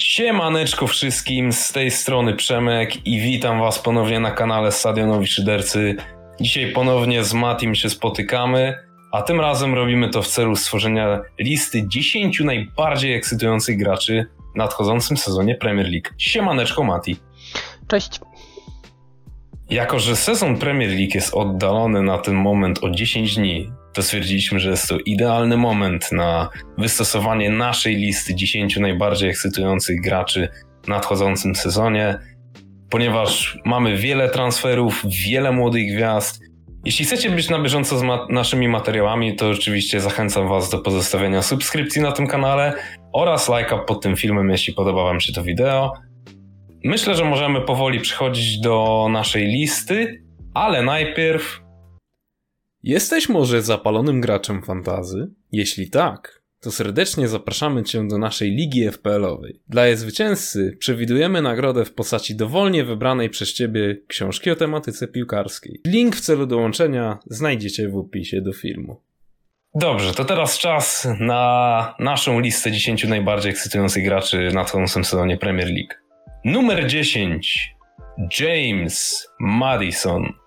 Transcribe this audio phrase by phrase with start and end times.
[0.00, 5.96] Siemaneczko wszystkim, z tej strony Przemek i witam was ponownie na kanale Stadionowi Szydercy.
[6.40, 8.74] Dzisiaj ponownie z Matim się spotykamy,
[9.12, 15.16] a tym razem robimy to w celu stworzenia listy 10 najbardziej ekscytujących graczy w nadchodzącym
[15.16, 16.08] sezonie Premier League.
[16.18, 17.16] Siemaneczko Mati.
[17.88, 18.20] Cześć.
[19.70, 24.60] Jako, że sezon Premier League jest oddalony na ten moment o 10 dni, to stwierdziliśmy,
[24.60, 30.48] że jest to idealny moment na wystosowanie naszej listy 10 najbardziej ekscytujących graczy
[30.84, 32.18] w nadchodzącym sezonie,
[32.90, 36.40] ponieważ mamy wiele transferów, wiele młodych gwiazd.
[36.84, 41.42] Jeśli chcecie być na bieżąco z ma naszymi materiałami, to oczywiście zachęcam Was do pozostawienia
[41.42, 42.72] subskrypcji na tym kanale
[43.12, 45.92] oraz lajka pod tym filmem, jeśli podoba Wam się to wideo.
[46.84, 50.22] Myślę, że możemy powoli przechodzić do naszej listy,
[50.54, 51.65] ale najpierw
[52.86, 55.30] Jesteś może zapalonym graczem fantazy?
[55.52, 59.60] Jeśli tak, to serdecznie zapraszamy Cię do naszej ligi FPL-owej.
[59.68, 65.80] Dla jej zwycięzcy przewidujemy nagrodę w postaci dowolnie wybranej przez Ciebie książki o tematyce piłkarskiej.
[65.86, 69.00] Link w celu dołączenia znajdziecie w opisie do filmu.
[69.74, 75.68] Dobrze, to teraz czas na naszą listę 10 najbardziej ekscytujących graczy w nadchodzącym sezonie Premier
[75.68, 75.94] League.
[76.44, 77.74] Numer 10.
[78.40, 80.45] James Madison.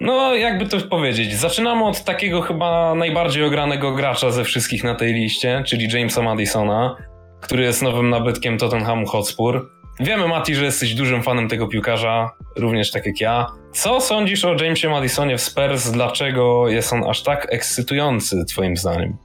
[0.00, 5.14] No, jakby to powiedzieć, zaczynamy od takiego chyba najbardziej ogranego gracza ze wszystkich na tej
[5.14, 6.96] liście, czyli Jamesa Madisona,
[7.40, 9.70] który jest nowym nabytkiem Tottenhamu Hotspur.
[10.00, 13.46] Wiemy, Mati, że jesteś dużym fanem tego piłkarza, również tak jak ja.
[13.72, 15.90] Co sądzisz o Jamesie Madisonie w Spurs?
[15.90, 19.16] Dlaczego jest on aż tak ekscytujący, twoim zdaniem?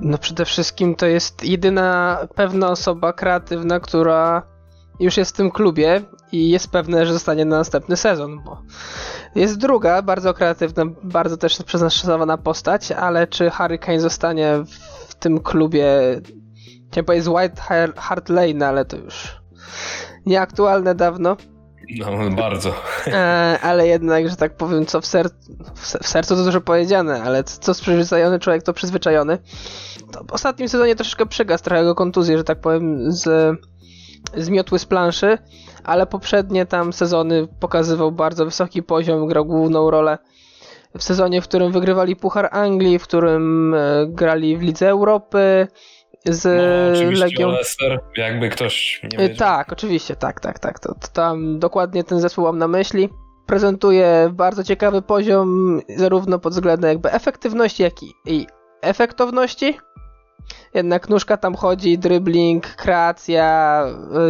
[0.00, 4.42] No przede wszystkim to jest jedyna pewna osoba kreatywna, która
[5.00, 8.62] już jest w tym klubie i jest pewne, że zostanie na następny sezon, bo
[9.34, 14.64] jest druga, bardzo kreatywna, bardzo też przeznaczona postać, ale czy Harry Kane zostanie
[15.08, 15.86] w tym klubie,
[16.90, 17.62] chciałem powiedzieć z White
[17.96, 19.40] Hart Lane, ale to już
[20.26, 21.36] nieaktualne dawno.
[21.98, 22.74] No, bardzo.
[23.06, 25.28] E, ale jednak, że tak powiem, co w, ser
[25.74, 29.38] w sercu to dużo powiedziane, ale co przyzwyczajony człowiek, to przyzwyczajony.
[30.12, 33.56] To w ostatnim sezonie troszeczkę przygasł, trochę go kontuzję, że tak powiem, z,
[34.36, 35.38] zmiotły z planszy
[35.84, 40.18] ale poprzednie tam sezony pokazywał bardzo wysoki poziom, grał główną rolę
[40.98, 45.66] w sezonie, w którym wygrywali Puchar Anglii, w którym e, grali w Lidze Europy
[46.24, 46.44] z
[47.04, 47.48] no, Legią.
[47.48, 49.36] Leicester, jakby ktoś nie e, wiedział.
[49.36, 50.78] Tak, oczywiście, tak, tak, tak.
[50.78, 53.08] To, to tam dokładnie ten zespół mam na myśli.
[53.46, 58.46] Prezentuje bardzo ciekawy poziom, zarówno pod względem jakby efektywności, jak i, i
[58.82, 59.78] efektowności
[60.74, 63.80] jednak nóżka tam chodzi, dribbling, kreacja,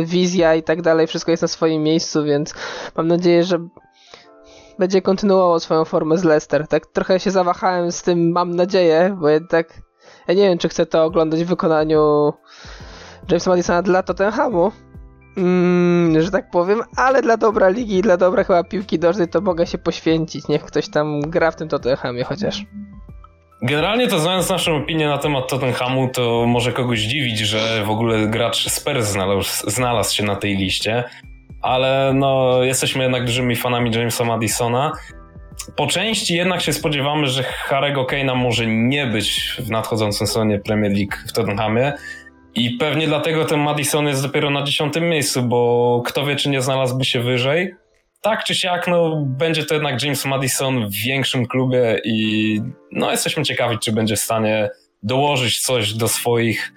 [0.01, 2.55] e, wizja i tak dalej, wszystko jest na swoim miejscu, więc
[2.97, 3.59] mam nadzieję, że
[4.79, 6.69] będzie kontynuował swoją formę z Leicester.
[6.69, 9.83] Tak trochę się zawahałem z tym, mam nadzieję, bo jednak
[10.29, 12.33] ja nie wiem, czy chcę to oglądać w wykonaniu
[13.29, 14.73] Jamesa Madisona dla Tottenhamu,
[15.37, 19.67] mm, że tak powiem, ale dla dobra ligi, dla dobra chyba piłki nożnej to mogę
[19.67, 20.49] się poświęcić.
[20.49, 22.67] Niech ktoś tam gra w tym Tottenhamie chociaż.
[23.63, 28.27] Generalnie to znając naszą opinię na temat Tottenhamu, to może kogoś dziwić, że w ogóle
[28.27, 31.05] gracz Spurs znalazł, znalazł się na tej liście,
[31.63, 34.93] ale no, jesteśmy jednak dużymi fanami Jamesa Madisona.
[35.77, 40.93] Po części jednak się spodziewamy, że Harego Kane'a może nie być w nadchodzącym sezonie Premier
[40.93, 41.93] League w Tottenhamie.
[42.55, 46.63] I pewnie dlatego ten Madison jest dopiero na dziesiątym miejscu, bo kto wie, czy nie
[46.63, 47.75] znalazłby się wyżej
[48.25, 52.61] tak czy siak, no, będzie to jednak James Madison w większym klubie i
[52.93, 54.71] no, jesteśmy ciekawi, czy będzie w stanie
[55.03, 56.73] dołożyć coś do swoich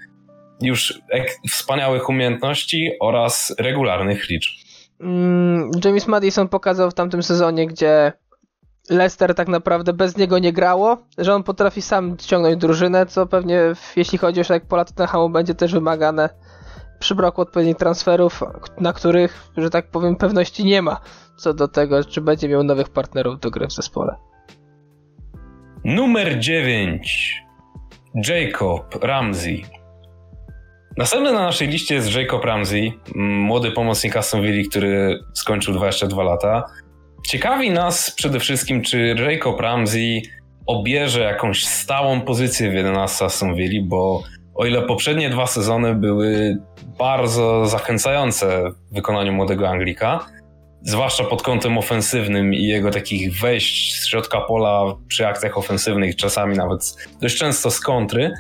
[0.62, 1.02] już
[1.50, 4.52] wspaniałych umiejętności oraz regularnych liczb.
[5.00, 8.14] Mm, James Madison pokazał w tamtym sezonie, gdzie
[8.90, 13.62] Leicester tak naprawdę bez niego nie grało, że on potrafi sam ściągnąć drużynę, co pewnie
[13.96, 16.30] jeśli chodzi już jak pola Tottenhamu będzie też wymagane
[17.00, 18.44] przy braku odpowiednich transferów,
[18.80, 21.02] na których, że tak powiem, pewności nie ma
[21.38, 24.16] co do tego, czy będzie miał nowych partnerów do gry w zespole.
[25.84, 27.44] Numer 9.
[28.28, 29.66] Jacob Ramsey.
[30.98, 36.64] Następny na naszej liście jest Jacob Ramsey, młody pomocnik Aston Villa, który skończył 22 lata.
[37.28, 40.22] Ciekawi nas przede wszystkim, czy Jacob Ramsey
[40.66, 44.24] obierze jakąś stałą pozycję w 11 Aston Villa, bo
[44.56, 46.58] o ile poprzednie dwa sezony były
[46.98, 50.26] bardzo zachęcające w wykonaniu młodego Anglika,
[50.88, 56.58] zwłaszcza pod kątem ofensywnym i jego takich wejść z środka pola przy akcjach ofensywnych, czasami
[56.58, 58.32] nawet dość często z kontry,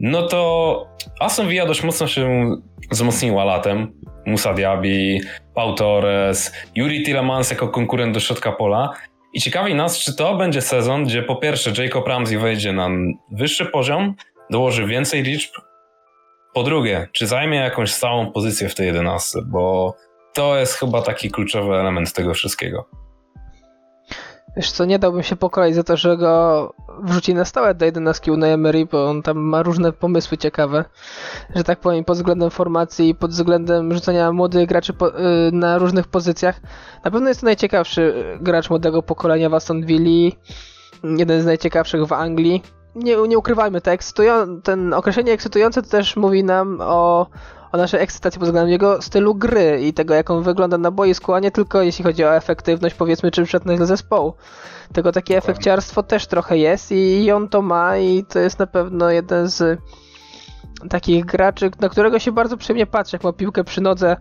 [0.00, 0.86] no to
[1.20, 2.50] Aston Villa dość mocno się
[2.90, 3.92] wzmocniła latem.
[4.26, 5.18] Musa Diaby,
[5.54, 8.92] Pau Torres, Yuri Tillemans jako konkurent do środka pola.
[9.32, 12.88] I ciekawi nas, czy to będzie sezon, gdzie po pierwsze Jacob Ramsey wejdzie na
[13.32, 14.14] wyższy poziom,
[14.50, 15.50] dołoży więcej liczb,
[16.54, 19.94] Po drugie, czy zajmie jakąś stałą pozycję w tej 11, bo
[20.38, 22.88] to jest chyba taki kluczowy element tego wszystkiego.
[24.56, 28.32] Wiesz co, nie dałbym się pokroić za to, że go wrzuci na stałe do 11
[28.32, 30.84] na Emery, bo on tam ma różne pomysły ciekawe,
[31.56, 35.78] że tak powiem, pod względem formacji i pod względem rzucania młodych graczy po, y, na
[35.78, 36.60] różnych pozycjach.
[37.04, 40.36] Na pewno jest to najciekawszy gracz młodego pokolenia w Aston Villa,
[41.04, 42.62] jeden z najciekawszych w Anglii.
[42.98, 47.26] Nie, nie ukrywajmy, te ekscytują, ten określenie ekscytujące to też mówi nam o,
[47.72, 51.32] o naszej ekscytacji pod względem jego stylu gry i tego, jak on wygląda na boisku,
[51.32, 54.34] a nie tylko jeśli chodzi o efektywność, powiedzmy, czy przydatność dla zespołu.
[54.92, 59.10] Tego takie efekciarstwo też trochę jest i on to ma i to jest na pewno
[59.10, 59.80] jeden z
[60.90, 64.16] takich graczy, na którego się bardzo przyjemnie patrzy, jak ma piłkę przy nodze.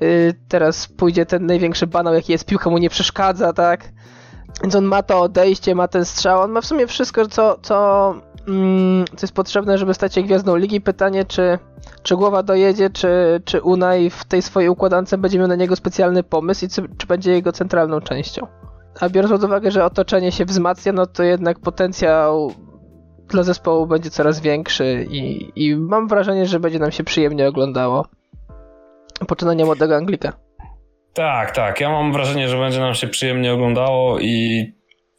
[0.00, 3.88] Yy, teraz pójdzie ten największy banał, jaki jest, piłka mu nie przeszkadza, tak?
[4.62, 8.14] Więc on ma to odejście, ma ten strzał, on ma w sumie wszystko, co, co,
[8.48, 10.80] mm, co jest potrzebne, żeby stać się gwiazdą ligi.
[10.80, 11.58] Pytanie, czy,
[12.02, 16.22] czy głowa dojedzie, czy, czy Unai w tej swojej układance będzie miał na niego specjalny
[16.22, 18.46] pomysł i czy, czy będzie jego centralną częścią.
[19.00, 22.52] A biorąc pod uwagę, że otoczenie się wzmacnia, no to jednak potencjał
[23.28, 28.06] dla zespołu będzie coraz większy i, i mam wrażenie, że będzie nam się przyjemnie oglądało
[29.28, 30.32] poczynanie młodego Anglika.
[31.16, 31.80] Tak, tak.
[31.80, 34.64] Ja mam wrażenie, że będzie nam się przyjemnie oglądało i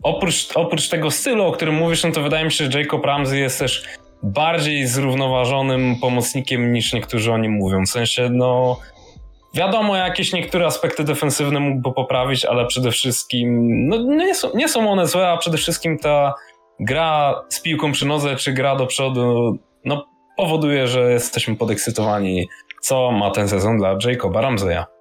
[0.03, 3.39] oprócz, oprócz tego stylu, o którym mówisz, no to wydaje mi się, że Jacob Ramsey
[3.39, 3.83] jest też
[4.23, 7.83] bardziej zrównoważonym pomocnikiem niż niektórzy o nim mówią.
[7.85, 8.79] W sensie, no
[9.53, 14.91] wiadomo, jakieś niektóre aspekty defensywne mógłby poprawić, ale przede wszystkim no, nie, są, nie są
[14.91, 16.33] one złe, a przede wszystkim ta
[16.79, 20.05] gra z piłką przy nodze, czy gra do przodu, no
[20.37, 22.49] powoduje, że jesteśmy podekscytowani,
[22.81, 24.96] co ma ten sezon dla Jacoba Ramseya.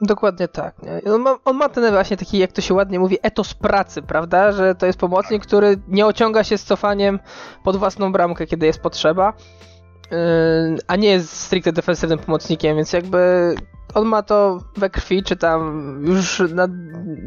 [0.00, 0.74] Dokładnie tak.
[1.12, 4.52] On ma, on ma, ten właśnie taki, jak to się ładnie mówi, etos pracy, prawda?
[4.52, 7.18] Że to jest pomocnik, który nie ociąga się z cofaniem
[7.64, 9.32] pod własną bramkę, kiedy jest potrzeba,
[10.10, 10.18] yy,
[10.86, 13.54] a nie jest stricte defensywnym pomocnikiem, więc jakby
[13.94, 16.68] on ma to we krwi, czy tam już na,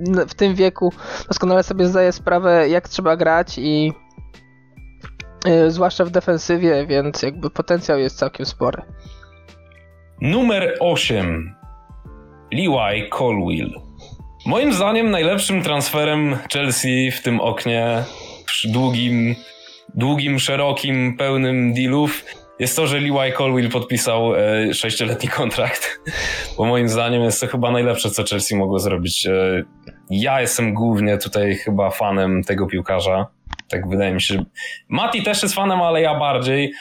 [0.08, 0.94] na, w tym wieku
[1.28, 3.94] doskonale sobie zdaje sprawę, jak trzeba grać i
[5.46, 8.82] yy, zwłaszcza w defensywie, więc jakby potencjał jest całkiem spory.
[10.22, 11.61] Numer 8
[12.52, 13.82] Levi Colwill.
[14.46, 18.04] Moim zdaniem najlepszym transferem Chelsea w tym oknie,
[18.66, 19.36] długim,
[19.96, 22.26] długim, szerokim, pełnym dealów,
[22.60, 26.00] jest to, że Levi Colwill podpisał e, sześcioletni kontrakt.
[26.58, 29.26] Bo moim zdaniem jest to chyba najlepsze, co Chelsea mogło zrobić.
[29.28, 29.64] E,
[30.10, 33.28] ja jestem głównie tutaj chyba fanem tego piłkarza.
[33.70, 34.46] Tak wydaje mi się.
[34.90, 36.74] Mati też jest fanem, ale ja bardziej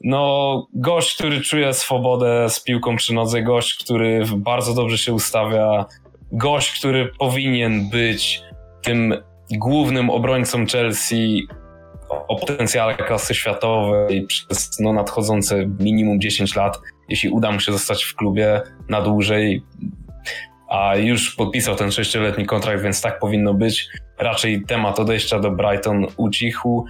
[0.00, 5.86] no, gość, który czuje swobodę z piłką przy nodze, gość, który bardzo dobrze się ustawia,
[6.32, 8.42] gość, który powinien być
[8.82, 9.14] tym
[9.52, 11.46] głównym obrońcą Chelsea
[12.28, 18.04] o potencjale klasy światowej przez no, nadchodzące minimum 10 lat, jeśli uda mu się zostać
[18.04, 19.62] w klubie na dłużej,
[20.68, 23.88] a już podpisał ten sześcioletni kontrakt, więc tak powinno być.
[24.18, 26.84] Raczej temat odejścia do Brighton ucichł.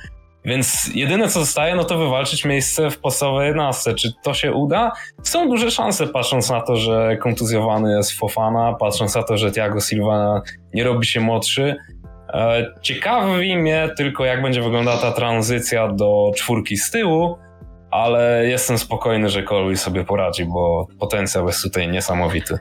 [0.44, 3.94] Więc jedyne co zostaje, no to wywalczyć miejsce w podstawowej 11.
[3.94, 4.92] Czy to się uda?
[5.22, 9.80] Są duże szanse, patrząc na to, że kontuzjowany jest Fofana, patrząc na to, że Thiago
[9.80, 10.42] Silva
[10.74, 11.76] nie robi się młodszy.
[12.34, 17.36] E, ciekawi mnie tylko, jak będzie wyglądała ta tranzycja do czwórki z tyłu,
[17.90, 22.58] ale jestem spokojny, że Colby sobie poradzi, bo potencjał jest tutaj niesamowity.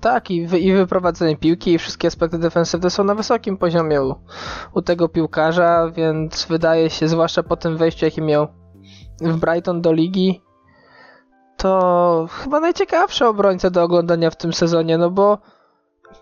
[0.00, 4.14] Tak, i, wy, i wyprowadzenie piłki, i wszystkie aspekty defensywne są na wysokim poziomie u,
[4.74, 8.48] u tego piłkarza, więc wydaje się, zwłaszcza po tym wejściu, jakie miał
[9.20, 10.42] w Brighton do ligi,
[11.56, 15.38] to chyba najciekawszy obrońca do oglądania w tym sezonie, no bo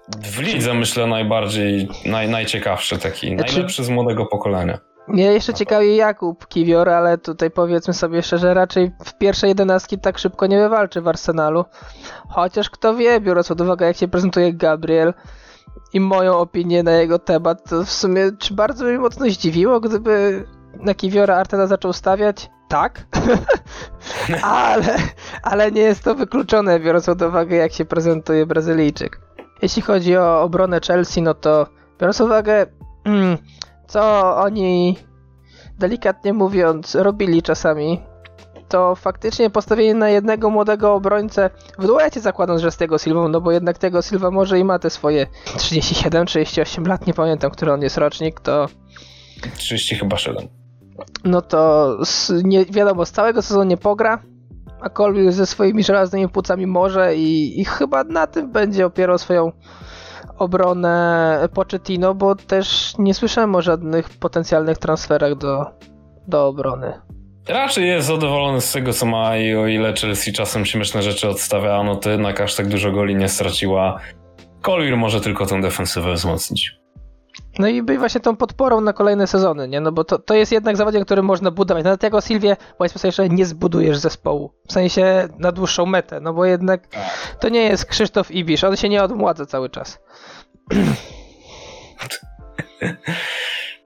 [0.08, 4.78] w lidze myślę najbardziej, naj, najciekawszy taki, znaczy, najlepszy z młodego pokolenia.
[5.08, 10.18] Mnie jeszcze ciekawi Jakub Kiwior, ale tutaj powiedzmy sobie szczerze, raczej w pierwszej jedenastki tak
[10.18, 11.64] szybko nie wywalczy w Arsenalu.
[12.28, 15.14] Chociaż kto wie, biorąc pod uwagę jak się prezentuje Gabriel
[15.92, 20.44] i moją opinię na jego temat, to w sumie czy bardzo mnie mocno zdziwiło, gdyby
[20.80, 22.50] na Kiwiora Arteta zaczął stawiać?
[22.68, 23.06] Tak,
[24.42, 24.96] ale,
[25.42, 29.20] ale nie jest to wykluczone, biorąc pod uwagę jak się prezentuje Brazylijczyk.
[29.62, 31.66] Jeśli chodzi o obronę Chelsea, no to
[32.00, 32.66] biorąc pod uwagę
[33.04, 33.38] mm,
[33.86, 34.96] co oni,
[35.78, 38.02] delikatnie mówiąc, robili czasami,
[38.68, 43.40] to faktycznie postawienie na jednego młodego obrońcę w duecie zakładam, że z tego Silva, no
[43.40, 47.82] bo jednak tego Silva może i ma te swoje 37-38 lat, nie pamiętam, który on
[47.82, 48.68] jest rocznik, to...
[49.56, 50.48] 30 chyba 7.
[51.24, 51.90] No to
[52.44, 54.22] nie, wiadomo, z całego sezonu nie pogra,
[54.80, 59.52] a Colby ze swoimi żelaznymi płucami może i, i chyba na tym będzie opierał swoją
[60.38, 65.66] obronę Pochettino, bo też nie słyszałem o żadnych potencjalnych transferach do,
[66.28, 66.92] do obrony.
[67.48, 71.82] raczej jest zadowolony z tego, co ma i o ile Chelsea czasem śmieszne rzeczy odstawia,
[71.82, 74.00] no to jednak aż tak dużo goli nie straciła.
[74.62, 76.83] Collier może tylko tą defensywę wzmocnić.
[77.58, 79.80] No i być właśnie tą podporą na kolejne sezony, nie?
[79.80, 81.84] No bo to, to jest jednak zawodnik, który można budować.
[81.84, 84.52] Nawet jako Silwie, powiedzmy sobie, że nie zbudujesz zespołu.
[84.68, 86.88] W sensie na dłuższą metę, no bo jednak
[87.40, 90.00] to nie jest Krzysztof Ibisz, on się nie odmładza cały czas.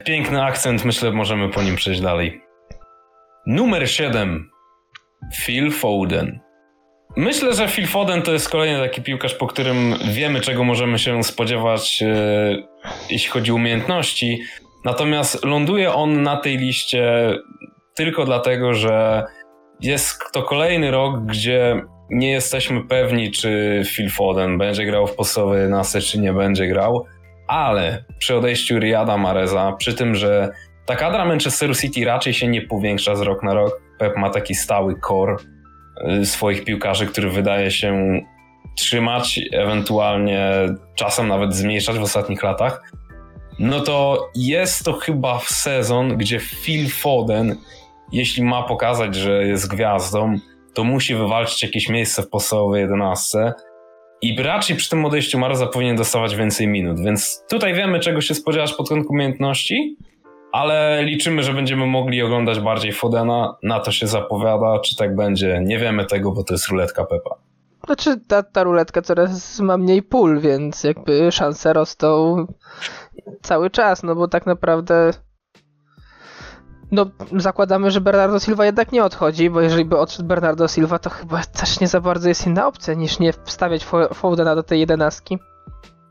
[0.05, 2.43] Piękny akcent, myślę, możemy po nim przejść dalej.
[3.47, 4.51] Numer 7.
[5.37, 6.48] Phil Foden.
[7.19, 11.23] Myślę, że Phil Foden to jest kolejny taki piłkarz, po którym wiemy, czego możemy się
[11.23, 12.57] spodziewać, e,
[13.11, 14.43] jeśli chodzi o umiejętności.
[14.85, 17.33] Natomiast ląduje on na tej liście
[17.95, 19.25] tylko dlatego, że
[19.81, 25.61] jest to kolejny rok, gdzie nie jesteśmy pewni, czy Phil Foden będzie grał w podstawowej
[25.61, 27.05] 11, czy nie będzie grał,
[27.49, 30.51] ale przy odejściu Riada Mareza, przy tym, że
[30.87, 34.55] ta kadra Manchesteru City raczej się nie powiększa z rok na rok, Pep ma taki
[34.55, 35.37] stały core
[36.25, 38.21] swoich piłkarzy, który wydaje się
[38.77, 40.51] trzymać, ewentualnie
[40.95, 42.93] czasem nawet zmniejszać w ostatnich latach,
[43.59, 47.57] no to jest to chyba sezon, gdzie Phil Foden,
[48.13, 50.39] jeśli ma pokazać, że jest gwiazdą,
[50.75, 53.53] to musi wywalczyć jakieś miejsce w podstawowej 11
[54.23, 58.35] i raczej przy tym odejściu Marza powinien dostawać więcej minut, więc tutaj wiemy czego się
[58.35, 59.97] spodziewać pod kątem umiejętności,
[60.53, 65.61] ale liczymy, że będziemy mogli oglądać bardziej Fodena, na to się zapowiada, czy tak będzie,
[65.65, 67.35] nie wiemy tego, bo to jest ruletka Pepa.
[67.87, 72.47] Znaczy ta, ta ruletka coraz ma mniej pól, więc jakby szanse rosną
[73.43, 75.11] cały czas, no bo tak naprawdę
[76.91, 81.11] no, zakładamy, że Bernardo Silva jednak nie odchodzi, bo jeżeli by odszedł Bernardo Silva, to
[81.11, 85.39] chyba też nie za bardzo jest inna opcja, niż nie wstawiać Foudena do tej jedenastki.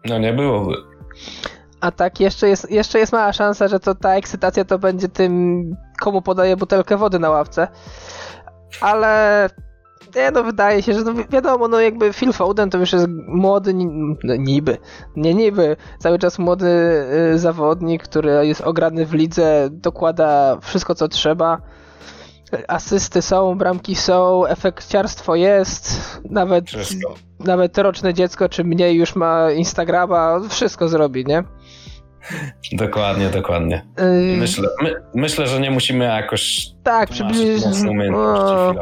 [0.06, 0.74] No nie byłoby.
[1.82, 5.64] A tak, jeszcze jest, jeszcze jest mała szansa, że to ta ekscytacja to będzie tym,
[6.00, 7.68] komu podaje butelkę wody na ławce.
[8.82, 9.50] Ale
[10.16, 13.74] nie, no wydaje się, że no wiadomo, no jakby Phil Foden to już jest młody,
[14.24, 14.78] no niby,
[15.16, 16.68] nie niby, cały czas młody
[17.34, 21.62] y, zawodnik, który jest ograny w lidze, dokłada wszystko co trzeba.
[22.68, 26.66] Asysty są, bramki są, efekciarstwo jest, nawet,
[27.40, 31.44] nawet roczne dziecko czy mniej już ma Instagrama, wszystko zrobi, nie?
[32.72, 33.86] Dokładnie, dokładnie.
[34.38, 36.68] Myślę, my, myślę, że nie musimy jakoś.
[36.84, 37.64] Tak, przybliż...
[38.16, 38.74] o,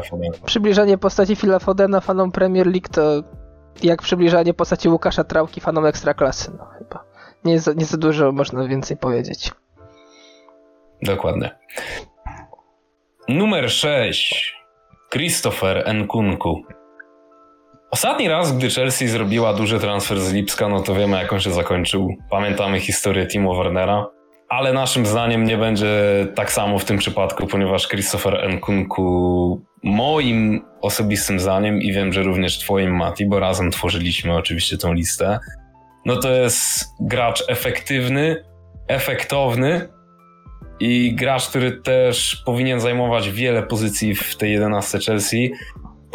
[0.46, 3.24] przybliżanie postaci Phila Fodena fanom Premier League to
[3.84, 6.52] jak przybliżanie postaci Łukasza Trałki fanom Ekstraklasy.
[6.58, 7.04] No chyba.
[7.46, 9.52] Nie za, nie za dużo można więcej powiedzieć.
[11.02, 11.56] Dokładnie.
[13.27, 14.55] Numer 6.
[15.13, 16.62] Christopher Nkunku.
[17.91, 21.51] Ostatni raz, gdy Chelsea zrobiła duży transfer z Lipska, no to wiemy jak on się
[21.51, 22.10] zakończył.
[22.29, 24.08] Pamiętamy historię Timo Wernera.
[24.50, 25.88] Ale naszym zdaniem nie będzie
[26.36, 32.60] tak samo w tym przypadku, ponieważ Christopher Nkunku moim osobistym zdaniem i wiem, że również
[32.60, 35.39] twoim Mati, bo razem tworzyliśmy oczywiście tą listę,
[36.05, 38.44] no to jest gracz efektywny,
[38.88, 39.95] efektowny
[40.80, 45.52] i gracz, który też powinien zajmować wiele pozycji w tej 11 Chelsea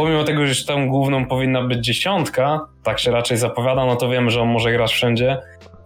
[0.01, 4.31] pomimo tego, że tam główną powinna być dziesiątka, tak się raczej zapowiada, no to wiemy,
[4.31, 5.39] że on może grać wszędzie.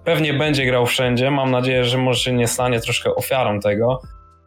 [0.04, 1.30] Pewnie będzie grał wszędzie.
[1.30, 4.00] Mam nadzieję, że może się nie stanie troszkę ofiarą tego,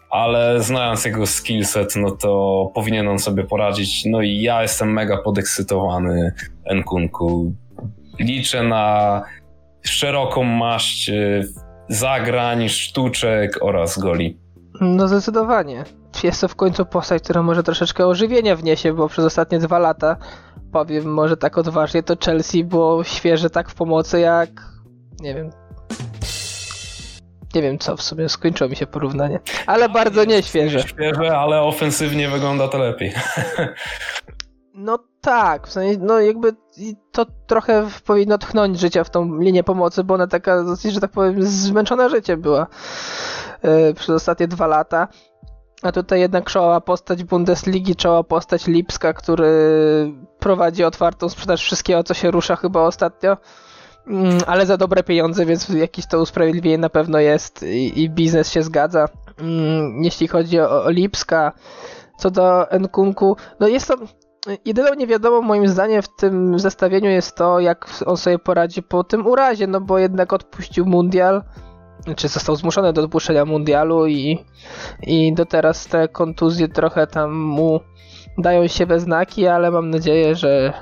[0.10, 4.06] ale znając jego skillset, no to powinien on sobie poradzić.
[4.06, 6.34] No i ja jestem mega podekscytowany
[6.76, 7.54] Nkunku.
[8.20, 9.22] Liczę na
[9.86, 11.44] szeroką maść y,
[11.90, 14.40] zagrań, sztuczek oraz goli.
[14.82, 15.84] No zdecydowanie
[16.24, 20.18] jest to w końcu postać, która może troszeczkę ożywienia wniesie, bo przez ostatnie dwa lata,
[20.72, 24.50] powiem może tak odważnie, to Chelsea było świeże tak w pomocy jak,
[25.20, 25.50] nie wiem,
[27.56, 30.80] nie wiem co, w sumie skończyło mi się porównanie, ale bardzo nieświeże.
[30.80, 33.14] Świeże, ale ofensywnie wygląda to lepiej.
[34.80, 36.56] No tak, w sensie, no jakby
[37.12, 41.44] to trochę powinno tchnąć życia w tą linię pomocy, bo ona taka że tak powiem,
[41.44, 42.68] zmęczona życie była
[43.64, 45.08] yy, przez ostatnie dwa lata.
[45.84, 49.52] A tutaj jednak czoła postać Bundesligi, czoła postać Lipska, który
[50.40, 53.38] prowadzi otwartą sprzedaż wszystkiego, co się rusza chyba ostatnio.
[54.08, 58.52] Mm, ale za dobre pieniądze, więc jakieś to usprawiedliwienie na pewno jest i, i biznes
[58.52, 59.08] się zgadza.
[59.40, 61.52] Mm, jeśli chodzi o, o Lipska,
[62.18, 63.96] co do Nkunku, no jest to
[64.66, 69.28] jedyną niewiadomą moim zdaniem w tym zestawieniu jest to, jak on sobie poradzi po tym
[69.28, 71.44] urazie, no bo jednak odpuścił mundial
[72.16, 74.46] czy został zmuszony do odpuszczenia mundialu i,
[75.04, 77.80] i do teraz te kontuzje trochę tam mu
[78.38, 80.74] dają się we znaki, ale mam nadzieję, że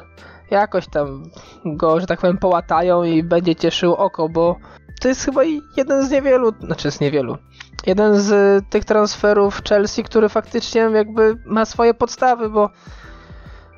[0.52, 1.24] jakoś tam
[1.66, 4.56] go, że tak powiem, połatają i będzie cieszył oko, bo
[5.02, 5.44] to jest chyba
[5.78, 7.38] jeden z niewielu, znaczy z niewielu,
[7.86, 12.70] jeden z tych transferów Chelsea, który faktycznie jakby ma swoje podstawy, bo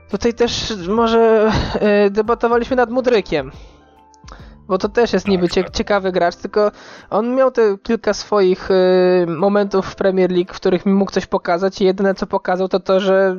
[0.10, 3.52] tutaj też może e, debatowaliśmy nad Mudrykiem.
[4.67, 5.69] Bo to też jest tak, niby tak.
[5.69, 6.71] ciekawy gracz, tylko
[7.09, 11.25] on miał te kilka swoich y, momentów w Premier League, w których mi mógł coś
[11.25, 13.36] pokazać i jedyne co pokazał to to, że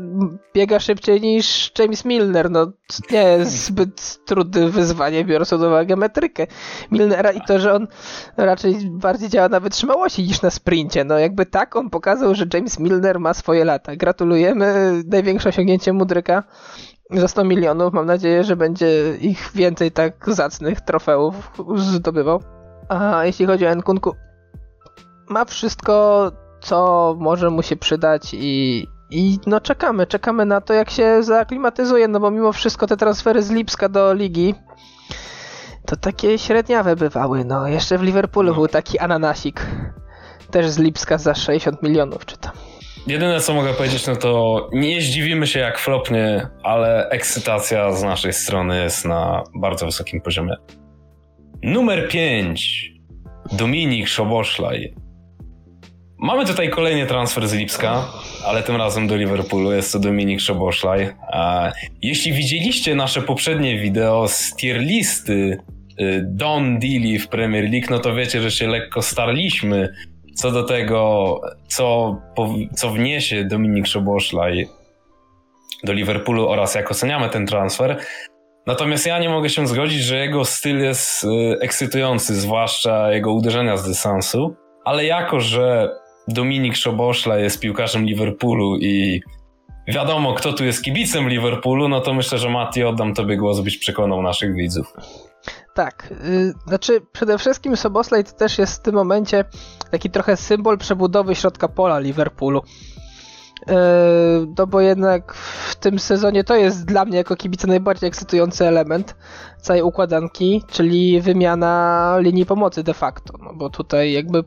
[0.54, 2.50] biega szybciej niż James Milner.
[2.50, 2.72] No
[3.10, 6.46] nie jest zbyt trudne wyzwanie, biorąc pod uwagę metrykę
[6.90, 7.86] Milnera i to, że on
[8.36, 11.04] raczej bardziej działa na wytrzymałości niż na sprincie.
[11.04, 13.96] No jakby tak on pokazał, że James Milner ma swoje lata.
[13.96, 16.42] Gratulujemy, największe osiągnięcie Mudryka
[17.10, 17.92] za 100 milionów.
[17.92, 22.42] Mam nadzieję, że będzie ich więcej tak zacnych trofeów zdobywał.
[22.88, 24.14] A jeśli chodzi o Nkunku,
[25.28, 30.90] ma wszystko, co może mu się przydać i, i no czekamy, czekamy na to, jak
[30.90, 34.54] się zaaklimatyzuje, no bo mimo wszystko te transfery z Lipska do ligi
[35.86, 37.68] to takie średniawe bywały, no.
[37.68, 39.66] Jeszcze w Liverpoolu był taki ananasik,
[40.50, 42.52] też z Lipska za 60 milionów, czy tam.
[43.08, 48.32] Jedyne co mogę powiedzieć, no to nie zdziwimy się jak flopnie, ale ekscytacja z naszej
[48.32, 50.54] strony jest na bardzo wysokim poziomie.
[51.62, 52.92] Numer 5.
[53.52, 54.94] Dominik Szoboszlaj.
[56.18, 58.04] Mamy tutaj kolejny transfer z Lipska,
[58.46, 59.72] ale tym razem do Liverpoolu.
[59.72, 61.08] Jest to Dominik Szoboszlaj.
[62.02, 65.58] Jeśli widzieliście nasze poprzednie wideo z tier listy
[66.00, 69.88] y, Don Dilly w Premier League, no to wiecie, że się lekko starliśmy
[70.38, 72.16] co do tego, co,
[72.76, 74.68] co wniesie Dominik Szoboszlaj
[75.84, 78.00] do Liverpoolu oraz jak oceniamy ten transfer.
[78.66, 81.28] Natomiast ja nie mogę się zgodzić, że jego styl jest y,
[81.60, 85.90] ekscytujący, zwłaszcza jego uderzenia z dystansu, ale jako, że
[86.28, 89.20] Dominik Szoboszla jest piłkarzem Liverpoolu i
[89.88, 93.78] wiadomo, kto tu jest kibicem Liverpoolu, no to myślę, że Mati oddam tobie głos, byś
[93.78, 94.92] przekonał naszych widzów.
[95.74, 99.44] Tak, yy, znaczy przede wszystkim Soboslaj to też jest w tym momencie
[99.90, 102.62] taki trochę symbol przebudowy środka pola Liverpoolu.
[103.66, 103.74] Yy,
[104.58, 109.16] no bo jednak w tym sezonie to jest dla mnie jako kibica najbardziej ekscytujący element
[109.60, 113.34] całej układanki, czyli wymiana linii pomocy de facto.
[113.42, 114.44] No bo tutaj jakby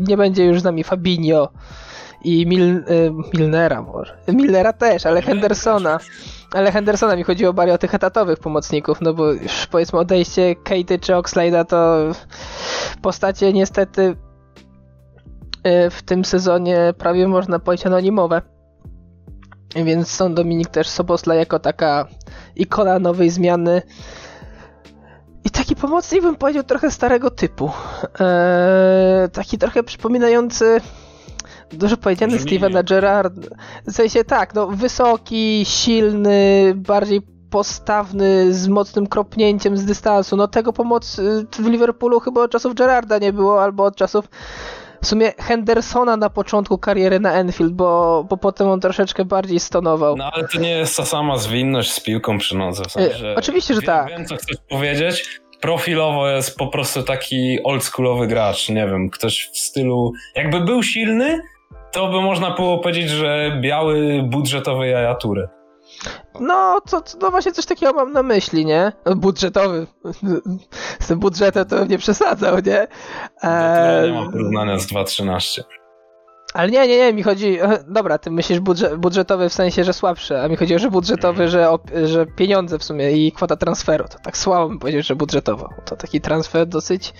[0.00, 1.48] nie będzie już z nami Fabinho
[2.24, 4.18] i Mil yy, Milnera może.
[4.28, 5.98] Milnera też, ale Hendersona.
[6.52, 10.98] Ale Hendersona mi chodziło bardziej o tych etatowych pomocników, no bo już powiedzmy odejście Katy
[10.98, 11.96] czy Oxlade'a to
[13.02, 14.16] postacie niestety
[15.90, 18.42] w tym sezonie prawie można powiedzieć anonimowe.
[19.76, 22.06] Więc są Dominik też Sobosla jako taka
[22.56, 23.82] ikona nowej zmiany.
[25.44, 27.70] I taki pomocnik bym powiedział trochę starego typu.
[28.20, 30.80] Eee, taki trochę przypominający
[31.72, 33.34] Dużo powiedziane Stevena Gerrard.
[33.86, 40.36] W sensie tak, no wysoki, silny, bardziej postawny, z mocnym kropnięciem z dystansu.
[40.36, 44.24] No tego pomocy w Liverpoolu chyba od czasów Gerrarda nie było, albo od czasów
[45.02, 50.16] w sumie Hendersona na początku kariery na Enfield, bo, bo potem on troszeczkę bardziej stonował.
[50.16, 52.84] No ale to nie jest ta sama zwinność z piłką przy nodze.
[52.84, 54.08] W sensie, Oczywiście, że wiem, tak.
[54.08, 55.40] Wiem, co chcesz powiedzieć.
[55.60, 61.40] Profilowo jest po prostu taki oldschoolowy gracz, nie wiem, ktoś w stylu, jakby był silny,
[61.92, 65.48] to by można było powiedzieć, że biały budżetowy jajatury.
[66.40, 68.92] No, to, no właśnie coś takiego mam na myśli, nie?
[69.16, 69.86] Budżetowy.
[71.00, 72.86] Z tym budżetem to bym nie przesadzał, nie?
[73.42, 74.12] Eee...
[74.12, 75.62] Nie ma porównania z 2.13.
[76.54, 77.58] Ale nie, nie, nie, mi chodzi.
[77.88, 81.48] Dobra, ty myślisz budżet, budżetowy w sensie, że słabszy, a mi chodzi o, że budżetowy,
[81.48, 81.68] że,
[82.04, 84.04] że pieniądze w sumie i kwota transferu.
[84.08, 85.68] To tak słabo bym powiedział, że budżetowo.
[85.84, 87.14] To taki transfer dosyć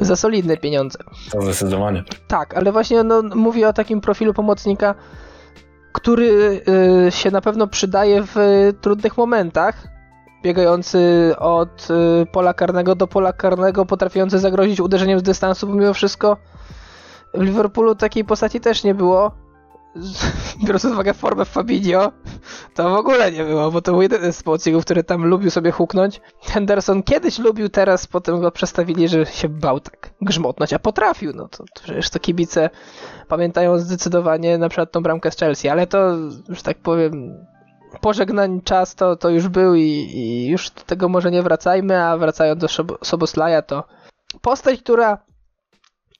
[0.00, 0.98] za solidne pieniądze.
[1.32, 2.04] To zdecydowanie.
[2.28, 4.94] Tak, ale właśnie no, mówię o takim profilu pomocnika,
[5.94, 6.60] który
[7.06, 8.36] y, się na pewno przydaje w
[8.80, 9.88] trudnych momentach.
[10.42, 11.88] Biegający od
[12.22, 16.36] y, pola karnego do pola karnego, potrafiący zagrozić uderzeniem z dystansu, pomimo wszystko
[17.34, 19.43] w Liverpoolu takiej postaci też nie było.
[20.64, 22.12] Biorąc pod uwagę formę Fabinho,
[22.74, 25.70] to w ogóle nie było, bo to był jeden z pomocników, który tam lubił sobie
[25.70, 26.20] huknąć.
[26.42, 31.48] Henderson kiedyś lubił, teraz potem go przestawili, że się bał tak grzmotnąć, a potrafił, no
[31.48, 32.70] to, to przecież to kibice
[33.28, 36.16] pamiętają zdecydowanie na przykład tą bramkę z Chelsea, ale to,
[36.48, 37.34] już tak powiem,
[38.00, 39.82] pożegnań czas to, to już był i,
[40.14, 42.68] i już do tego może nie wracajmy, a wracając do
[43.02, 43.84] Soboslaja, to
[44.40, 45.18] postać, która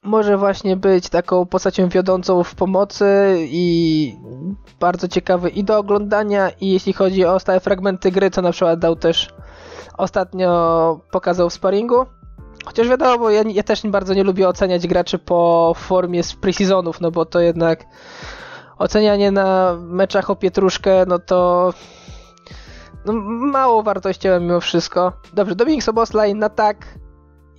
[0.05, 4.17] może właśnie być taką postacią wiodącą w pomocy i
[4.81, 8.79] bardzo ciekawy i do oglądania i jeśli chodzi o stałe fragmenty gry, co na przykład
[8.79, 9.35] dał też
[9.99, 12.07] ostatnio pokazał w sparingu.
[12.65, 17.11] Chociaż wiadomo, ja, ja też bardzo nie lubię oceniać graczy po formie z pre-seasonów, no
[17.11, 17.85] bo to jednak
[18.79, 21.73] ocenianie na meczach o pietruszkę, no to
[23.05, 23.13] no,
[23.53, 25.13] mało wartościowe mimo wszystko.
[25.33, 26.77] Dobrze, Dominik Soboslaj na tak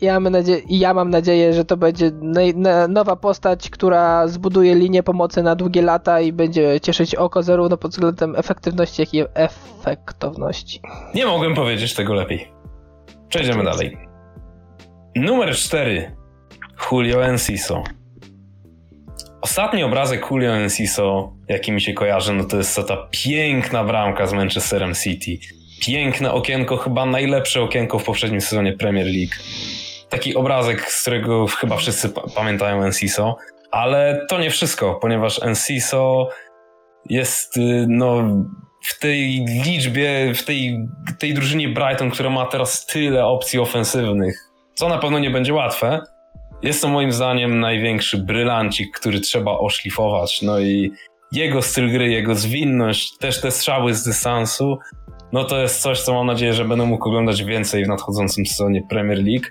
[0.02, 2.12] Ja, mam nadzieję, ja mam nadzieję, że to będzie
[2.90, 7.92] nowa postać, która zbuduje linię pomocy na długie lata i będzie cieszyć oko zarówno pod
[7.92, 10.82] względem efektywności, jak i efektowności.
[11.16, 12.52] Nie mogłem powiedzieć tego lepiej.
[13.30, 13.98] Przejdziemy tak dalej.
[15.16, 16.16] Numer 4.
[16.92, 17.84] Julio Enciso.
[19.42, 24.34] Ostatni obrazek Julio Enciso, jaki mi się kojarzy, no to jest ta piękna bramka z
[24.34, 25.38] Manchesterem City.
[25.82, 29.36] Piękne okienko, chyba najlepsze okienko w poprzednim sezonie Premier League.
[30.10, 33.38] Taki obrazek, z którego chyba wszyscy pamiętają Enciso,
[33.72, 36.30] ale to nie wszystko, ponieważ Enciso
[37.10, 38.24] jest y, no,
[38.82, 40.88] w tej liczbie, w tej,
[41.20, 46.02] tej drużynie Brighton, która ma teraz tyle opcji ofensywnych, co na pewno nie będzie łatwe,
[46.62, 50.42] jest to moim zdaniem największy brylancik, który trzeba oszlifować.
[50.42, 50.92] No i
[51.32, 54.78] jego styl gry, jego zwinność, też te strzały z dystansu,
[55.32, 58.82] no to jest coś, co mam nadzieję, że będę mógł oglądać więcej w nadchodzącym sezonie
[58.90, 59.46] Premier League.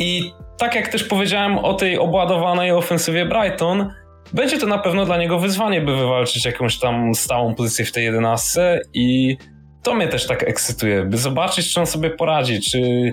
[0.00, 3.92] I tak jak też powiedziałem o tej obładowanej ofensywie Brighton,
[4.32, 8.04] będzie to na pewno dla niego wyzwanie, by wywalczyć jakąś tam stałą pozycję w tej
[8.04, 9.36] jedenastce i
[9.82, 13.12] to mnie też tak ekscytuje, by zobaczyć, czy on sobie poradzi, czy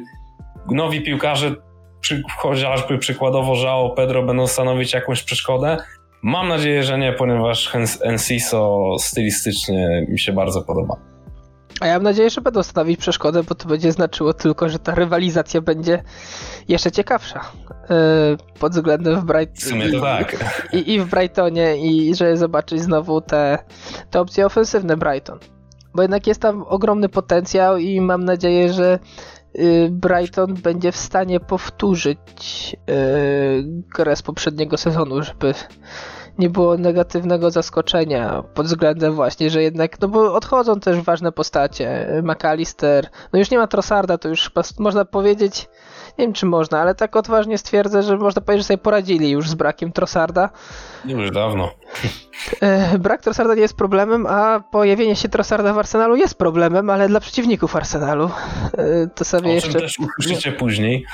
[0.72, 1.56] nowi piłkarze
[2.02, 5.78] przy, chociażby przykładowo Żao, Pedro będą stanowić jakąś przeszkodę?
[6.22, 7.72] Mam nadzieję, że nie, ponieważ
[8.02, 11.17] Enciso stylistycznie mi się bardzo podoba.
[11.80, 14.96] A ja mam nadzieję, że będą stanowić przeszkodę, bo to będzie znaczyło tylko, że ta
[14.96, 16.04] rywalizacja będzie
[16.68, 17.42] jeszcze ciekawsza.
[17.90, 19.92] Yy, pod względem w Brightonie.
[19.92, 20.38] To tak.
[20.74, 23.58] I, I, w Brightonie, i żeby zobaczyć znowu te,
[24.12, 25.40] te opcje ofensywne Brighton.
[25.96, 29.00] Bo jednak jest tam ogromny potencjał i mam nadzieję, że
[29.60, 35.54] Y, Brighton będzie w stanie powtórzyć y, grę z poprzedniego sezonu, żeby
[36.40, 42.08] nie było negatywnego zaskoczenia pod względem właśnie, że jednak, no bo odchodzą też ważne postacie,
[42.24, 45.70] McAllister, no już nie ma Trossarda, to już można powiedzieć,
[46.18, 49.50] nie wiem czy można, ale tak odważnie stwierdzę, że można powiedzieć, że sobie poradzili już
[49.50, 50.50] z brakiem Trossarda.
[51.06, 51.70] Już dawno.
[52.62, 57.08] E, brak Trossarda nie jest problemem, a pojawienie się Trossarda w Arsenalu jest problemem, ale
[57.08, 58.30] dla przeciwników Arsenalu.
[58.78, 59.80] E, to sobie o jeszcze...
[59.80, 61.06] też usłyszycie później.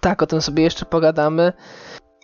[0.00, 1.52] Tak, o tym sobie jeszcze pogadamy.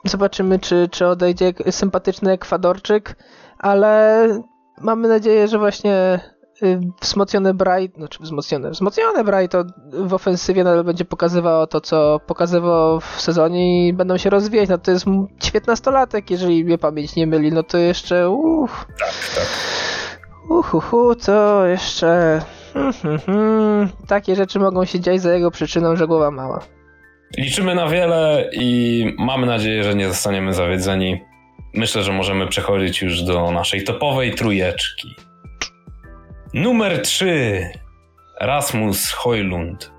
[0.05, 3.17] Zobaczymy, czy, czy odejdzie sympatyczny Ekwadorczyk,
[3.59, 4.27] ale
[4.81, 6.21] mamy nadzieję, że właśnie
[6.63, 9.57] y, wzmocniony Bright, znaczy wzmocniony, wzmocniony Bright
[9.93, 14.69] w ofensywie nadal będzie pokazywało to, co pokazywał w sezonie i będą się rozwijać.
[14.69, 18.87] No to jest 19-latek, jeżeli mnie pamięć nie myli, no to jeszcze uff.
[18.99, 19.47] Tak, tak.
[20.49, 22.41] Uhuhu, to jeszcze...
[22.73, 23.89] Hmm, hmm, hmm.
[24.07, 26.61] Takie rzeczy mogą się dziać za jego przyczyną, że głowa mała.
[27.39, 31.21] Liczymy na wiele i mamy nadzieję, że nie zostaniemy zawiedzeni.
[31.75, 35.09] Myślę, że możemy przechodzić już do naszej topowej trójeczki.
[36.55, 37.71] Numer 3.
[38.41, 39.93] Rasmus Hojlund.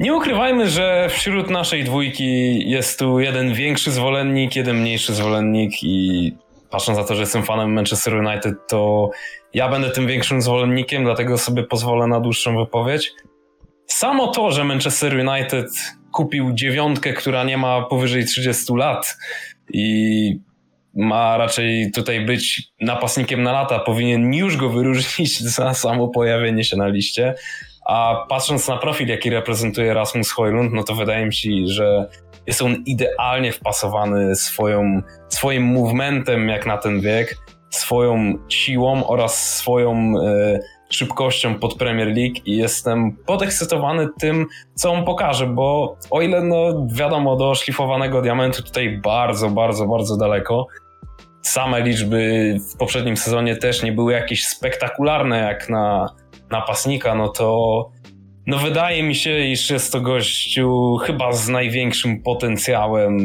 [0.00, 6.32] Nie ukrywajmy, że wśród naszej dwójki jest tu jeden większy zwolennik, jeden mniejszy zwolennik i
[6.70, 9.10] patrząc na to, że jestem fanem Manchester United, to
[9.54, 13.12] ja będę tym większym zwolennikiem, dlatego sobie pozwolę na dłuższą wypowiedź.
[14.02, 15.70] Samo to, że Manchester United
[16.12, 19.16] kupił dziewiątkę, która nie ma powyżej 30 lat
[19.72, 20.36] i
[20.94, 26.76] ma raczej tutaj być napastnikiem na lata, powinien już go wyróżnić za samo pojawienie się
[26.76, 27.34] na liście.
[27.86, 32.08] A patrząc na profil, jaki reprezentuje Rasmus Hojlund, no to wydaje mi się, że
[32.46, 37.36] jest on idealnie wpasowany swoją, swoim movementem jak na ten wiek,
[37.70, 40.58] swoją siłą oraz swoją e,
[40.94, 46.86] szybkością pod Premier League i jestem podekscytowany tym, co on pokaże, bo o ile no
[46.92, 50.66] wiadomo, do szlifowanego diamentu tutaj bardzo, bardzo, bardzo daleko,
[51.42, 56.14] same liczby w poprzednim sezonie też nie były jakieś spektakularne jak na
[56.50, 57.90] napastnika, no to
[58.46, 63.18] no wydaje mi się, iż jest to gościu chyba z największym potencjałem,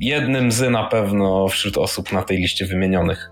[0.00, 3.30] jednym z na pewno wśród osób na tej liście wymienionych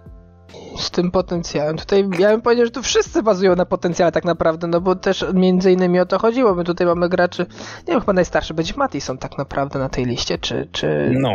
[0.79, 1.77] z tym potencjałem.
[1.77, 5.25] Tutaj ja bym powiedział, że tu wszyscy bazują na potencjale tak naprawdę, no bo też
[5.35, 6.55] między innymi o to chodziło.
[6.55, 7.47] My tutaj mamy graczy,
[7.87, 10.69] nie wiem, chyba najstarszy będzie Matison tak naprawdę na tej liście, czy...
[10.73, 11.13] czy...
[11.21, 11.35] No.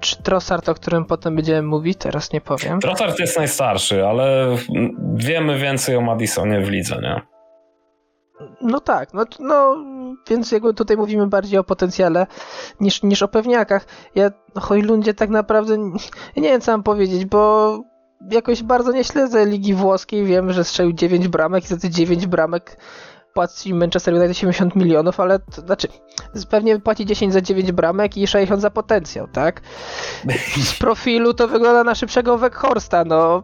[0.00, 2.80] Czy Trossard, o którym potem będziemy mówić, teraz nie powiem.
[2.80, 4.56] Trossard jest najstarszy, ale
[5.14, 7.20] wiemy więcej o Madisonie w lidze, nie?
[8.60, 9.76] No tak, no, no
[10.28, 12.26] więc jakby tutaj mówimy bardziej o potencjale
[12.80, 13.86] niż, niż o pewniakach.
[14.14, 15.78] Ja Hojlundzie tak naprawdę
[16.36, 17.78] nie wiem co mam powiedzieć, bo
[18.30, 20.24] jakoś bardzo nie śledzę Ligi Włoskiej.
[20.24, 22.76] Wiem, że strzelił 9 bramek i za te 9 bramek
[23.34, 25.88] płaci Manchester United 70 milionów, ale to znaczy
[26.50, 29.60] pewnie płaci 10 za 9 bramek i 60 za potencjał, tak?
[30.64, 33.42] Z profilu to wygląda na szybszego Weghorsta, no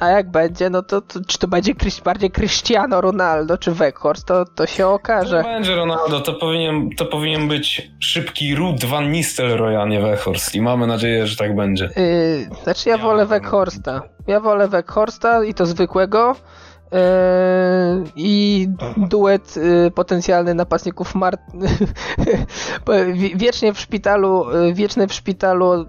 [0.00, 1.72] a jak będzie, no to, to czy to będzie
[2.04, 5.42] bardziej Cristiano Ronaldo czy Weghorst, to, to się okaże.
[5.42, 10.54] To będzie Ronaldo, to powinien, to powinien być szybki Ruud van Nistelrooy, a nie Weghorst
[10.54, 11.90] i mamy nadzieję, że tak będzie.
[11.96, 14.02] Yy, znaczy ja, ja wolę Weghorsta.
[14.26, 16.36] Ja wolę Weghorsta i to zwykłego,
[16.92, 18.49] Yy, i
[18.96, 21.40] duet yy, potencjalny napastników Mart
[23.36, 25.86] wiecznie w szpitalu, yy, wieczny w szpitalu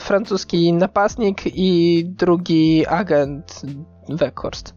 [0.00, 3.62] francuski napastnik i drugi agent
[4.08, 4.74] Weghorst.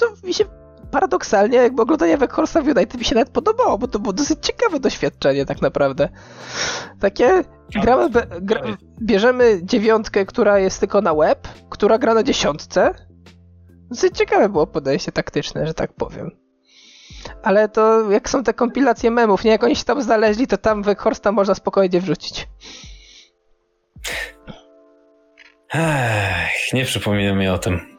[0.00, 0.44] To mi się
[0.90, 4.80] paradoksalnie, jakby oglądanie Weghorsta w United mi się nawet podobało, bo to było dosyć ciekawe
[4.80, 6.08] doświadczenie tak naprawdę.
[7.00, 7.44] Takie
[7.82, 8.60] gramy, gra,
[9.02, 12.94] bierzemy dziewiątkę, która jest tylko na web, która gra na dziesiątce
[13.90, 16.30] Dosyć ciekawe było podejście taktyczne, że tak powiem.
[17.42, 19.50] Ale to jak są te kompilacje memów, nie?
[19.50, 22.48] Jak oni się tam znaleźli, to tam Weghorsta można spokojnie wrzucić.
[25.74, 27.98] Ech, nie przypominam mi o tym.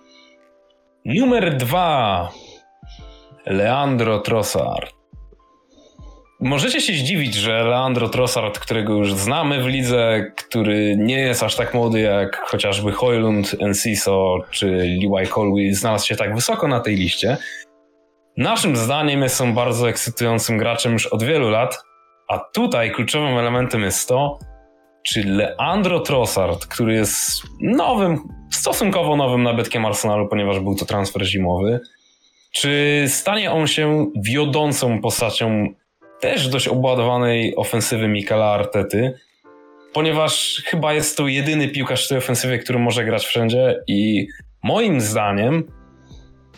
[1.05, 2.29] Numer dwa.
[3.45, 4.99] Leandro Trossard.
[6.39, 11.55] Możecie się zdziwić, że Leandro Trossard, którego już znamy w lidze, który nie jest aż
[11.55, 16.95] tak młody jak chociażby Hoylund, Enciso czy Levi Colby, znalazł się tak wysoko na tej
[16.95, 17.38] liście.
[18.39, 21.84] Naszym zdaniem on bardzo ekscytującym graczem już od wielu lat,
[22.28, 24.39] a tutaj kluczowym elementem jest to,
[25.04, 28.19] czy Leandro Trossard, który jest nowym,
[28.52, 31.80] stosunkowo nowym nabytkiem Arsenalu, ponieważ był to transfer zimowy,
[32.52, 35.67] czy stanie on się wiodącą postacią
[36.19, 39.19] też dość obładowanej ofensywy Mikala Artety,
[39.93, 44.28] ponieważ chyba jest to jedyny piłkarz w tej ofensywie, który może grać wszędzie i
[44.63, 45.63] moim zdaniem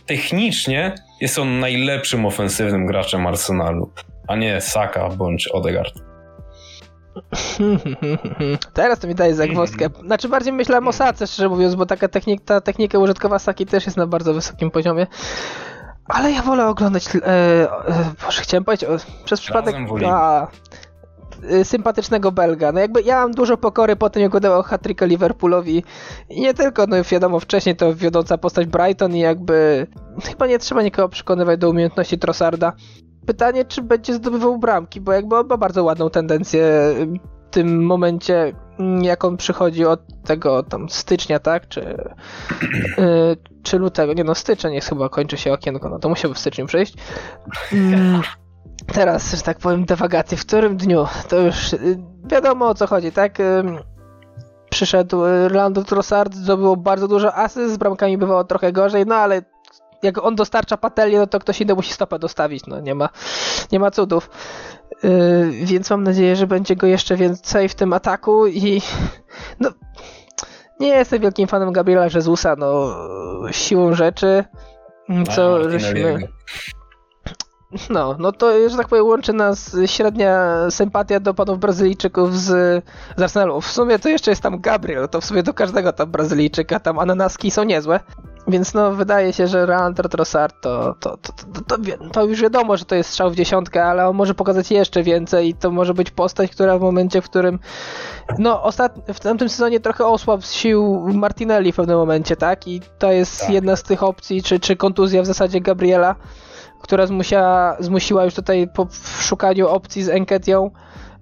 [0.06, 3.92] technicznie jest on najlepszym ofensywnym graczem Arsenalu,
[4.28, 5.94] a nie Saka bądź Odegaard.
[8.74, 9.88] Teraz to mi daje zagwozdkę.
[10.06, 13.86] Znaczy bardziej myślałem o Sace, szczerze mówiąc, bo taka technik, ta technika użytkowa Saki też
[13.86, 15.08] jest na bardzo wysokim poziomie.
[16.06, 17.08] Ale ja wolę oglądać.
[17.16, 17.70] E, e,
[18.26, 19.76] Boże, chciałem powiedzieć, o, przez przypadek.
[20.06, 20.48] A,
[21.64, 22.72] sympatycznego Belga.
[22.72, 25.84] No jakby ja mam dużo pokory po tym, jak udało hat Liverpoolowi.
[26.30, 29.88] I nie tylko, no wiadomo, wcześniej to wiodąca postać Brighton i jakby
[30.24, 32.74] chyba nie trzeba nikogo przekonywać do umiejętności Trossarda.
[33.26, 36.62] Pytanie, czy będzie zdobywał bramki, bo jakby on ma bardzo ładną tendencję
[37.48, 38.54] w tym momencie,
[39.02, 41.98] jak on przychodzi od tego tam stycznia, tak, czy,
[42.98, 46.40] yy, czy lutego, nie no, styczeń jest chyba, kończy się okienko, no to musiałby w
[46.40, 46.94] styczniu przyjść.
[47.74, 48.22] Mm,
[48.94, 51.80] teraz, że tak powiem, dewagacje, w którym dniu, to już yy,
[52.24, 53.38] wiadomo o co chodzi, tak,
[54.70, 59.42] przyszedł Orlando Trossard, zdobyło bardzo dużo asyst, z bramkami bywało trochę gorzej, no ale
[60.04, 63.10] jak on dostarcza patelnię, no to ktoś inny musi stopę dostawić, no nie ma,
[63.72, 64.30] nie ma cudów.
[65.04, 68.82] Yy, więc mam nadzieję, że będzie go jeszcze więcej w tym ataku i
[69.60, 69.70] no
[70.80, 72.96] nie jestem wielkim fanem Gabriela Jezusa, no
[73.52, 74.44] siłą rzeczy,
[75.36, 76.20] co żeśmy...
[77.90, 82.46] No, no to, że tak powiem, łączy nas średnia sympatia do panów Brazylijczyków z,
[83.18, 83.62] z Arsenalu.
[83.62, 87.00] W sumie to jeszcze jest tam Gabriel, to w sumie do każdego tam Brazylijczyka, tam
[87.00, 88.00] ananaski są niezłe.
[88.48, 91.34] Więc no, wydaje się, że Leandro Trossard to, to, to,
[91.68, 91.78] to,
[92.12, 95.50] to, już wiadomo, że to jest strzał w dziesiątkę, ale on może pokazać jeszcze więcej
[95.50, 97.60] i to może być postać, która w momencie, w którym
[98.40, 98.96] no, ostat...
[99.14, 102.68] w tamtym sezonie trochę osłabł z sił Martinelli w pewnym momencie, tak?
[102.68, 103.50] I to jest tak.
[103.50, 106.16] jedna z tych opcji, czy, czy kontuzja w zasadzie Gabriela,
[106.82, 108.88] która zmusiła, zmusiła już tutaj po
[109.20, 110.72] szukaniu opcji z Enketią,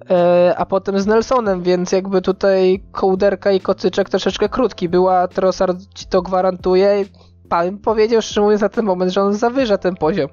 [0.09, 5.77] e, a potem z Nelsonem, więc jakby tutaj kołderka i kocyczek troszeczkę krótki była, Trossard
[5.95, 7.05] ci to gwarantuje.
[7.49, 10.29] Pan powiedział szczerze mówiąc na ten moment, że on zawyża ten poziom.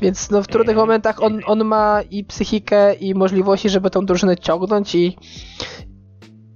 [0.00, 4.36] Więc no, w trudnych momentach on, on ma i psychikę, i możliwości, żeby tą drużynę
[4.36, 5.18] ciągnąć i,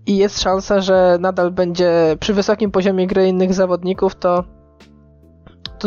[0.07, 4.44] i jest szansa, że nadal będzie przy wysokim poziomie gry innych zawodników, to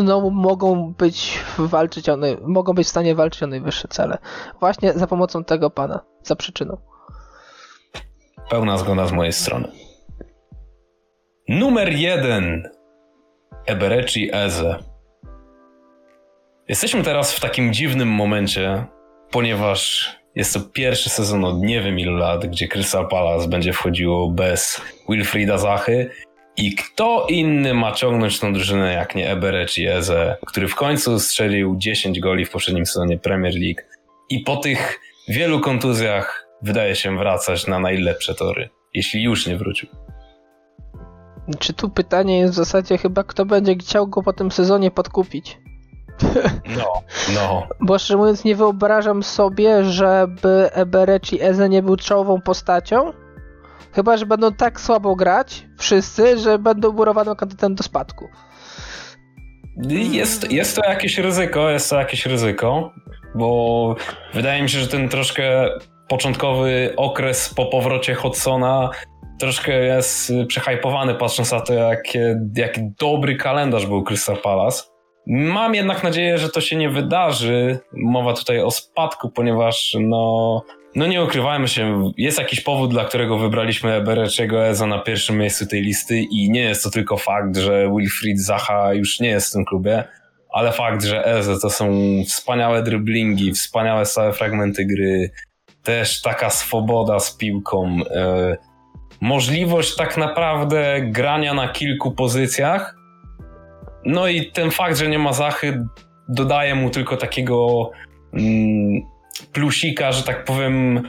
[0.02, 4.18] no, mogą być walczyć o, mogą być w stanie walczyć o najwyższe cele.
[4.60, 6.76] Właśnie za pomocą tego pana, za przyczyną.
[8.50, 9.68] Pełna zgoda z mojej strony.
[11.48, 12.68] Numer jeden.
[13.66, 14.78] Ebereci Eze.
[16.68, 18.84] Jesteśmy teraz w takim dziwnym momencie,
[19.30, 24.30] ponieważ jest to pierwszy sezon od nie wiem ilu lat, gdzie Crystal Palace będzie wchodziło
[24.30, 26.10] bez Wilfrida Zachy
[26.58, 31.18] i kto inny ma ciągnąć tą drużynę jak nie Eberec i Eze, który w końcu
[31.18, 33.80] strzelił 10 goli w poprzednim sezonie Premier League
[34.30, 39.88] i po tych wielu kontuzjach wydaje się wracać na najlepsze tory, jeśli już nie wrócił.
[41.58, 45.58] Czy tu pytanie jest w zasadzie chyba, kto będzie chciał go po tym sezonie podkupić?
[46.76, 47.02] No,
[47.34, 47.68] no.
[47.80, 53.12] Bo szczerze mówiąc nie wyobrażam sobie, żeby Ebereci Eze nie był czołową postacią,
[53.92, 58.28] Chyba, że będą tak słabo grać wszyscy, że będą murowanym kandydatem do spadku.
[59.88, 62.92] Jest, jest to jakieś ryzyko, jest to jakieś ryzyko,
[63.34, 63.96] bo
[64.34, 65.68] wydaje mi się, że ten troszkę
[66.08, 68.90] początkowy okres po powrocie Hodsona
[69.38, 72.18] troszkę jest przehypowany, patrząc na to, jaki,
[72.56, 74.82] jaki dobry kalendarz był Crystal Palace.
[75.26, 77.78] Mam jednak nadzieję, że to się nie wydarzy.
[77.92, 80.62] Mowa tutaj o spadku, ponieważ no,
[80.94, 85.66] no nie ukrywajmy się, jest jakiś powód, dla którego wybraliśmy Ebereczego Eza na pierwszym miejscu
[85.66, 89.52] tej listy i nie jest to tylko fakt, że Wilfried Zaha już nie jest w
[89.52, 90.04] tym klubie,
[90.52, 91.92] ale fakt, że Eze to są
[92.26, 95.30] wspaniałe driblingi, wspaniałe stałe fragmenty gry,
[95.82, 98.56] też taka swoboda z piłką, e,
[99.20, 102.96] możliwość tak naprawdę grania na kilku pozycjach,
[104.04, 105.84] no i ten fakt, że nie ma Zachy
[106.28, 107.90] dodaje mu tylko takiego
[108.32, 109.02] mm,
[109.58, 111.02] plusika, że tak powiem,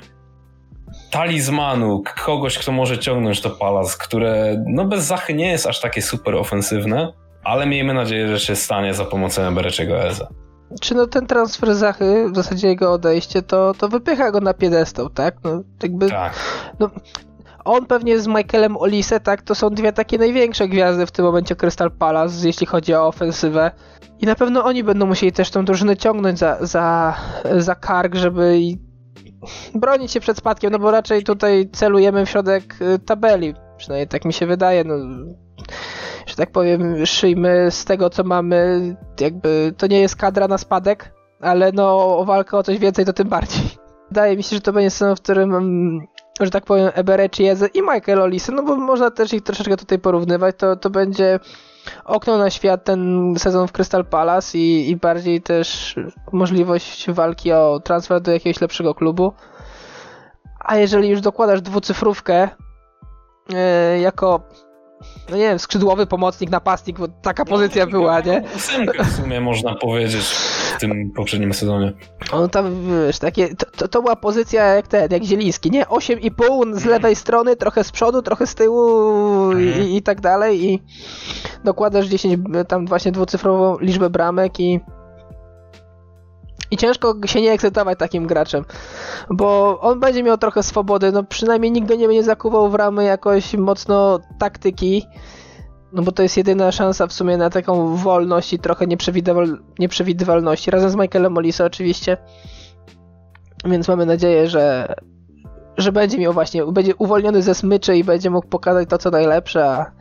[1.12, 6.02] talizmanu, kogoś, kto może ciągnąć to Palas, które no bez Zachy nie jest aż takie
[6.02, 10.28] super ofensywne, ale miejmy nadzieję, że się stanie za pomocą Ebereczego Eza.
[10.82, 15.10] Czy no ten transfer Zachy, w zasadzie jego odejście, to, to wypycha go na piedestał,
[15.10, 15.36] tak?
[15.44, 16.34] No, jakby, tak.
[16.80, 16.90] No,
[17.70, 21.56] on pewnie z Michaelem Olise, tak, to są dwie takie największe gwiazdy w tym momencie
[21.56, 23.72] Crystal Palace, jeśli chodzi o ofensywę.
[24.20, 27.16] I na pewno oni będą musieli też tą drużynę ciągnąć za, za,
[27.58, 28.60] za kark, żeby
[29.76, 33.54] bronić się przed spadkiem, no bo raczej tutaj celujemy w środek y, tabeli.
[33.78, 34.84] Przynajmniej tak mi się wydaje.
[34.84, 34.96] No,
[36.26, 38.96] że tak powiem, szyjmy z tego, co mamy.
[39.20, 43.14] Jakby to nie jest kadra na spadek, ale no o walkę o coś więcej to
[43.14, 43.64] tym bardziej.
[44.10, 46.08] Wydaje mi się, że to będzie sezon, w którym mm,
[46.46, 50.56] że tak powiem, Ebereci i Michael Olise, no bo można też ich troszeczkę tutaj porównywać,
[50.58, 51.40] to, to będzie
[52.06, 55.96] okno na świat ten sezon w Crystal Palace i, i bardziej też
[56.32, 59.34] możliwość walki o transfer do jakiegoś lepszego klubu.
[60.60, 62.50] A jeżeli już dokładasz dwucyfrówkę
[63.50, 64.42] yy, jako
[65.30, 68.44] no nie wiem, skrzydłowy pomocnik, napastnik, bo taka no, pozycja była, nie?
[68.56, 70.26] Ósemkę w sumie można powiedzieć
[70.76, 71.94] w tym poprzednim sezonie.
[72.32, 75.86] On tam, wiesz, takie, to, to, była pozycja jak ten, jak Zieliński, nie?
[75.86, 79.90] 8,5 z lewej strony, trochę z przodu, trochę z tyłu i, mhm.
[79.90, 80.84] i tak dalej i
[81.64, 84.80] dokładasz 10, tam właśnie dwucyfrową liczbę bramek i
[86.72, 88.66] i ciężko się nie ekscytować takim graczem,
[89.30, 93.54] bo on będzie miał trochę swobody, no przynajmniej nigdy nie będzie zakuwał w ramy jakoś
[93.54, 95.06] mocno taktyki,
[95.94, 100.72] no bo to jest jedyna szansa w sumie na taką wolność i trochę nieprzewidywal nieprzewidywalności,
[100.72, 102.18] razem z Michaelem Molisa oczywiście,
[103.66, 104.96] więc mamy nadzieję, że
[105.78, 109.66] że będzie miał właśnie, będzie uwolniony ze smyczy i będzie mógł pokazać to, co najlepsze,
[109.66, 109.92] a,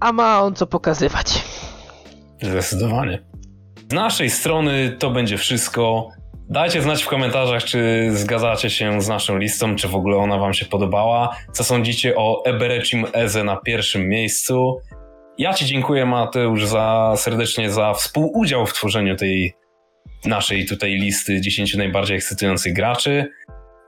[0.00, 1.44] a ma on co pokazywać.
[2.42, 3.24] Zdecydowanie.
[3.90, 6.08] Z naszej strony to będzie wszystko.
[6.50, 10.54] Dajcie znać w komentarzach, czy zgadzacie się z naszą listą, czy w ogóle ona wam
[10.54, 11.36] się podobała.
[11.52, 14.80] Co sądzicie o Eberecim Eze na pierwszym miejscu?
[15.38, 19.54] Ja ci dziękuję Mateusz za serdecznie za współudział w tworzeniu tej
[20.24, 23.26] naszej tutaj listy 10 najbardziej ekscytujących graczy.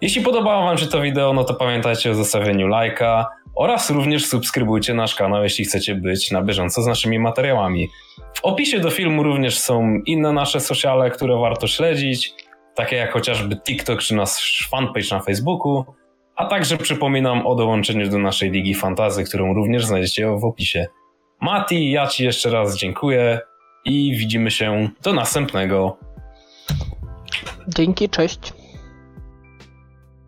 [0.01, 4.95] Jeśli podobało wam się to wideo, no to pamiętajcie o zostawieniu lajka oraz również subskrybujcie
[4.95, 7.89] nasz kanał, jeśli chcecie być na bieżąco z naszymi materiałami.
[8.35, 12.35] W opisie do filmu również są inne nasze sociale, które warto śledzić,
[12.75, 15.85] takie jak chociażby TikTok czy nasz fanpage na Facebooku,
[16.37, 20.87] a także przypominam o dołączeniu do naszej Ligi Fantazy, którą również znajdziecie w opisie.
[21.41, 23.41] Mati, ja Ci jeszcze raz dziękuję
[23.85, 25.97] i widzimy się do następnego.
[27.69, 28.60] Dzięki, cześć.